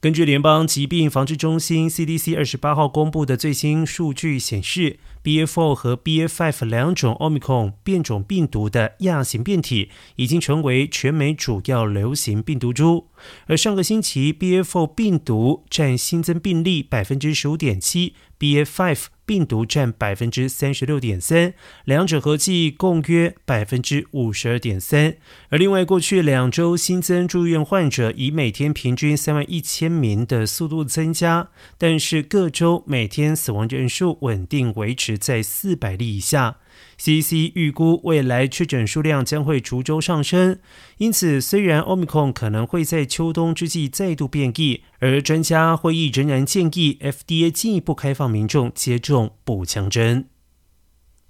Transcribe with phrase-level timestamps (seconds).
[0.00, 13.08] 根据联邦疾病防治中心 （CDC） 二十八号公布的最新数据显示，BA.4 和 BA.5 两种 Omicron 变种病毒的亚型变体已经成为全美主要流行病毒株。
[13.46, 21.52] 而上个星期，BA.4 病毒占新增病例百分之十五点七，BA.5 病毒占百分之三十六点三，
[21.84, 25.16] 两者合计共约百分之五十二点三。
[25.50, 36.56] 而另外，过去两周新增住院患者以每天平均三万一千名的速度增加，但是各州每天死亡人数稳定维持在四百例以下。
[36.98, 40.58] CDC 预估未来确诊数量将会逐周上升，
[40.98, 50.26] 因此虽然 Omicron 可能会在秋冬之际再度变异，而专家会议仍然建议 FDA 进一步开放民众接种补强针。